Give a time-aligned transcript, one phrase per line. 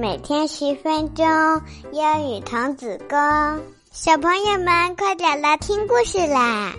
[0.00, 1.26] 每天十分钟，
[1.90, 3.18] 英语童子功。
[3.90, 6.72] 小朋友们，快点来听故事啦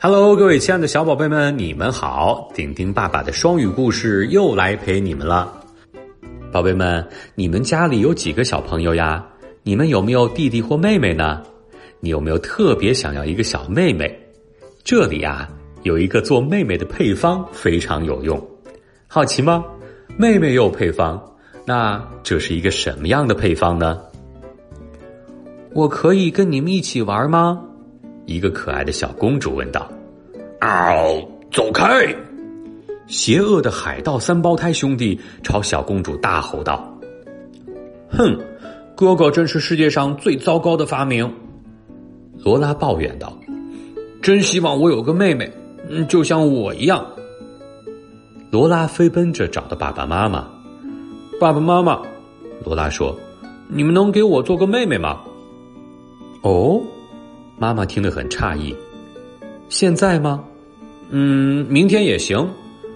[0.00, 2.50] ！Hello，各位亲爱的小宝贝们，你们好！
[2.54, 5.52] 丁丁爸爸的双语故事又来陪你们了。
[6.50, 9.22] 宝贝们，你们家里有几个小朋友呀？
[9.62, 11.42] 你们有没有弟弟或妹妹呢？
[12.00, 14.18] 你有没有特别想要一个小妹妹？
[14.82, 15.46] 这里啊，
[15.82, 18.42] 有一个做妹妹的配方，非常有用。
[19.06, 19.62] 好奇吗？
[20.16, 21.22] 妹妹有配方，
[21.66, 24.00] 那这是一个什么样的配方呢？
[25.74, 27.60] 我可以跟你们一起玩吗？
[28.24, 29.90] 一个可爱的小公主问道。
[30.60, 31.28] 嗷！
[31.50, 32.14] 走开！
[33.08, 36.98] 邪恶的海盗三胞胎兄弟朝小公主大吼道
[38.10, 38.38] ：“哼，
[38.96, 41.30] 哥哥真是世界上最糟糕的发明。”
[42.42, 43.36] 罗拉抱怨道
[44.22, 45.52] ：“真希望我有个妹妹，
[45.88, 47.04] 嗯，就像我一样。”
[48.50, 50.48] 罗拉飞奔着找到爸爸妈妈。
[51.38, 52.00] 爸爸妈妈，
[52.64, 53.14] 罗拉说
[53.68, 55.20] ：“你们能给我做个妹妹吗？”
[56.40, 56.80] 哦，
[57.58, 58.74] 妈妈听得很诧异。
[59.68, 60.42] 现在吗？
[61.10, 62.48] 嗯，明天也行。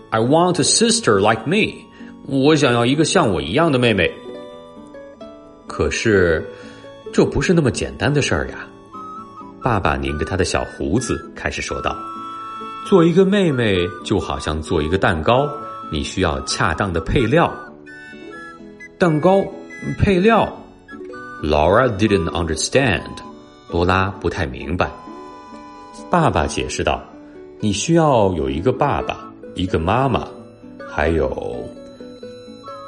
[0.08, 1.84] I want a sister like me。
[2.26, 4.10] 我想要一个像我一样的妹妹。
[5.66, 6.42] 可是，
[7.12, 8.66] 这不是那么简单的事儿呀。
[9.62, 11.94] 爸爸拧着他的小胡子，开始说道
[12.88, 15.46] ：“做一个妹妹就好像做一个蛋糕，
[15.92, 17.52] 你需要恰当的配料。
[19.00, 19.42] 蛋糕
[19.98, 20.46] 配料。”
[21.42, 23.00] Laura didn't understand。
[23.70, 24.90] 罗拉不太明白。
[26.10, 27.02] 爸爸解释道
[27.60, 29.26] ：“你需要有一个爸爸。”
[29.56, 30.28] 一个妈妈，
[30.88, 31.28] 还有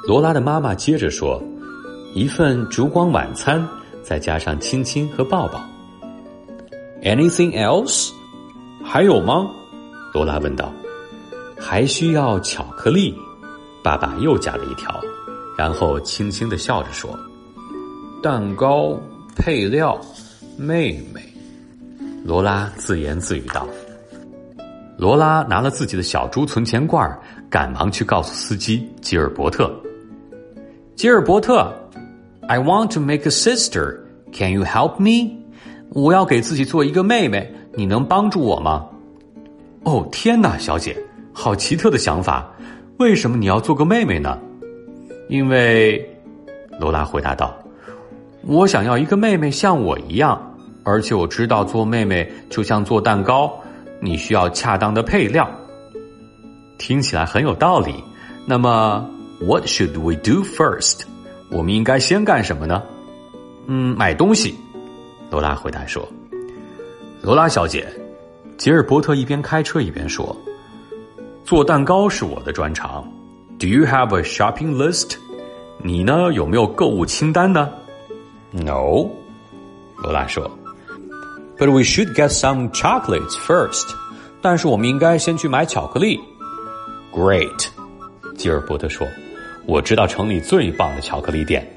[0.06, 1.42] 罗拉的妈妈接着说
[2.14, 3.66] ：“一份烛光晚餐，
[4.02, 5.60] 再加上亲亲和抱抱。”
[7.02, 8.12] Anything else？
[8.84, 9.50] 还有吗？
[10.12, 10.72] 罗拉问道。
[11.58, 13.14] 还需要巧克力。
[13.82, 15.00] 爸爸又加了一条，
[15.56, 17.18] 然后轻轻的笑着说
[18.22, 18.98] ：“蛋糕
[19.36, 20.00] 配料，
[20.56, 21.22] 妹妹。”
[22.24, 23.66] 罗拉自言自语道。
[24.96, 27.18] 罗拉拿了自己的小猪存钱罐，
[27.50, 29.74] 赶忙去告诉司机吉尔伯特。
[30.94, 31.72] 吉尔伯特
[32.46, 33.98] ，I want to make a sister.
[34.32, 35.36] Can you help me?
[35.90, 38.86] 我要给自己做一个妹妹，你能帮助我吗？
[39.82, 40.96] 哦，天哪，小姐，
[41.32, 42.48] 好奇特的想法！
[42.98, 44.38] 为什么你要做个妹妹呢？
[45.32, 46.06] 因为，
[46.78, 47.56] 罗拉回答道
[48.44, 50.38] ：“我想要一个妹妹像我一样，
[50.84, 53.50] 而且我知道做妹妹就像做蛋糕。”
[53.98, 55.50] 你需要恰当的配料，
[56.76, 57.94] 听起来很有道理。
[58.44, 59.08] 那么
[59.40, 61.04] ，What should we do first？
[61.50, 62.82] 我们应该先干什么呢？
[63.68, 64.54] 嗯，买东西。
[65.30, 66.06] 罗拉回答说
[67.22, 67.88] ：“罗拉小姐，
[68.58, 70.36] 吉尔伯特一边开车一边说，
[71.42, 73.02] 做蛋糕是我的专长。
[73.60, 75.14] Do you have a shopping list？
[75.84, 77.68] 你呢，有没有购物清单呢
[78.52, 79.08] ？No，
[79.96, 80.48] 罗拉说。
[81.58, 83.92] But we should get some chocolates first.
[84.40, 86.20] 但是我们应该先去买巧克力。
[87.12, 87.66] Great，
[88.36, 89.06] 吉尔伯特说
[89.66, 91.68] ：“我知道城里最棒的巧克力店。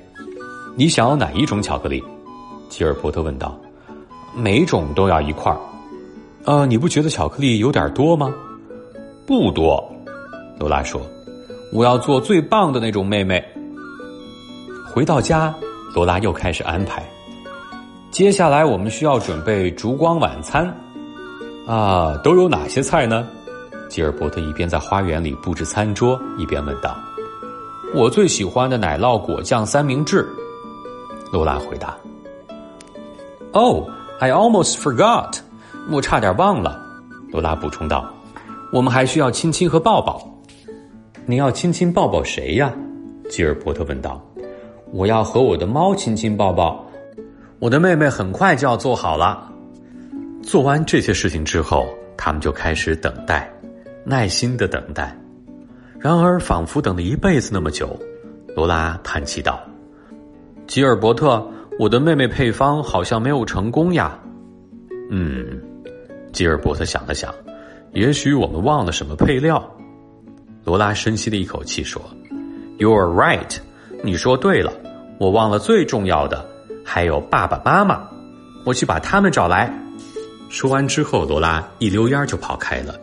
[0.76, 2.04] 你想要哪一种巧克力？”
[2.70, 3.60] 吉尔伯特问道。
[4.38, 5.60] “每种都要一块儿。
[6.46, 8.34] ”“呃，你不觉得巧克力有点多吗
[9.26, 9.84] ？”“不多。”
[10.60, 11.02] 罗拉说。
[11.74, 13.44] “我要做最棒的那种妹妹。”
[14.96, 15.54] 回到家，
[15.94, 17.04] 罗拉又开始安排。
[18.12, 20.74] 接下来我们需要准备烛光晚餐，
[21.68, 23.28] 啊，都有哪些菜呢？
[23.90, 26.96] 吉尔伯特一边在花园里布置餐桌，一边问道。
[27.94, 30.26] 我最喜欢的奶酪果酱三明治，
[31.30, 31.94] 罗拉回答。
[33.52, 33.90] Oh,
[34.22, 35.40] I almost forgot，
[35.92, 36.80] 我差点忘了。
[37.34, 38.10] 罗拉补充道。
[38.72, 40.26] 我们还需要亲亲和抱抱。
[41.26, 42.74] 你要亲亲抱抱谁呀？
[43.30, 44.26] 吉尔伯特问道。
[44.96, 46.90] 我要和我的猫亲亲抱抱。
[47.60, 49.52] 我的妹妹很快就要做好了。
[50.42, 51.86] 做完这些事情之后，
[52.16, 53.52] 他们就开始等待，
[54.06, 55.14] 耐心的等待。
[56.00, 58.00] 然而，仿佛等了一辈子那么久，
[58.56, 59.59] 罗拉叹气道
[60.66, 61.46] ：“吉尔伯特，
[61.78, 64.18] 我的妹妹配方好像没有成功呀。”
[65.12, 65.62] 嗯，
[66.32, 67.36] 吉尔伯特想了想，
[67.91, 69.62] 也许我们忘了什么配料。
[70.64, 72.02] 罗拉深吸了一口气说
[72.78, 73.58] ：“You are right，
[74.03, 74.72] 你说对了，
[75.20, 76.46] 我忘了最重要的。”
[76.88, 78.08] 还有爸爸妈妈，
[78.64, 79.73] 我去把他们找来。
[80.50, 82.94] 说完之后，罗拉一溜烟就跑开了。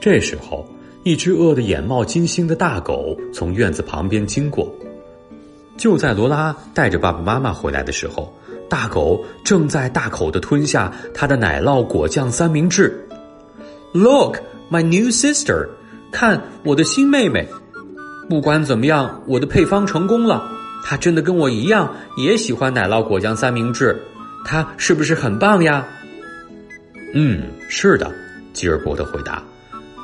[0.00, 0.66] 这时候，
[1.04, 4.74] 一只饿得眼冒金星的大狗从院子旁边经过。
[5.76, 8.32] 就在罗拉带着爸爸妈妈回来的时候，
[8.66, 13.06] 大狗正在大口的吞下它的奶酪果酱三明治。
[13.92, 14.38] Look,
[14.70, 15.68] my new sister！
[16.10, 17.46] 看我的新妹妹。
[18.30, 20.50] 不管怎么样，我的配方成功了。
[20.88, 24.00] 他真的跟我一样也喜欢奶酪果酱三明治，
[24.44, 25.84] 他是不是很棒呀？
[27.12, 28.08] 嗯，是的，
[28.52, 29.42] 吉尔伯特回答。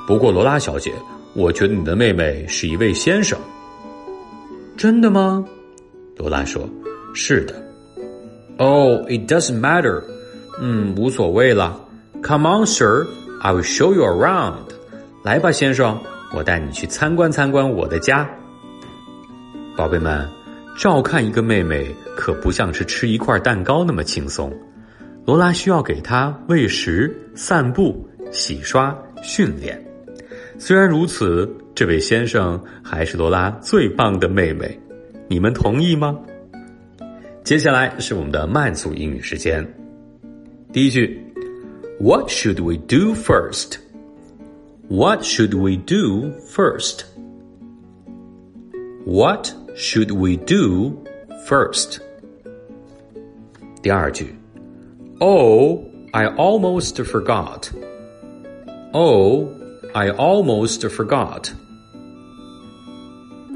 [0.08, 0.92] 不过罗拉小姐，
[1.34, 3.38] 我觉得你的妹妹是一位先生。
[4.76, 5.44] 真的吗？
[6.16, 6.68] 罗拉说
[7.14, 7.54] ：“是的。”
[8.58, 10.02] Oh, it doesn't matter.
[10.60, 11.78] 嗯，无所谓了。
[12.24, 13.06] Come on, sir,
[13.40, 14.64] I will show you around.
[15.22, 16.00] 来吧，先生，
[16.34, 18.28] 我带你去参观参观我的家。
[19.76, 20.28] 宝贝们，
[20.76, 24.52] 照看一个妹妹可不像是吃一块蛋糕那么轻松。
[25.24, 29.80] 罗拉需要给她喂食、散步、洗刷、训练。
[30.58, 34.78] 虽然如此，这位先生还是罗拉最棒的妹妹。
[35.28, 36.18] 你们同意吗？
[37.44, 39.66] 接下来是我们的慢速英语时间。
[40.72, 41.20] 第一句
[42.00, 43.76] ，What should we do first?
[44.88, 47.04] What should we do first?
[49.04, 50.97] What should we do
[51.47, 51.99] first?
[53.81, 54.35] 第二句，
[55.19, 57.69] Oh, I almost forgot.
[58.93, 59.47] Oh,
[59.93, 61.51] I almost forgot.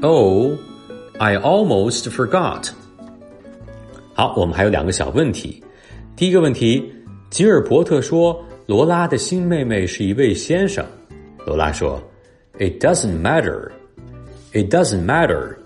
[0.02, 0.58] Oh,
[1.18, 2.70] I almost forgot.
[4.14, 5.62] 好，我们还有两个小问题。
[6.16, 6.92] 第一个问题，
[7.30, 10.84] 吉尔伯特说罗拉的新妹妹是一位先生。
[11.46, 12.00] 罗拉说：“
[12.58, 13.70] It doesn't matter.
[14.52, 15.56] It doesn't matter.”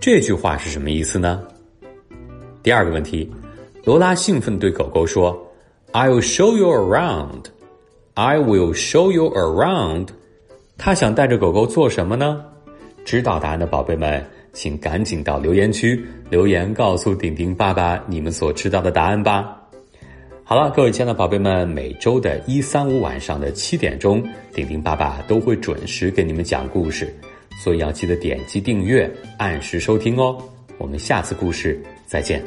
[0.00, 1.42] 这句话是什么意思呢？
[2.62, 3.30] 第二个问题，
[3.84, 5.38] 罗拉兴奋对狗狗说
[5.92, 7.44] ：“I will show you around.
[8.14, 10.08] I will show you around.”
[10.78, 12.42] 他想带着狗狗做什么呢？
[13.04, 14.24] 知道答案的宝贝们。
[14.52, 19.56] 请赶紧到留言区留言，告诉顶顶爸爸你们所知道的答案吧。
[20.42, 24.20] 好了，各位亲爱的宝贝们，每周的一三五晚上的七点钟，
[24.52, 27.14] 顶顶爸爸都会准时给你们讲故事，
[27.62, 30.42] 所以要记得点击订阅，按时收听哦。
[30.78, 32.42] 我们下次故事再见。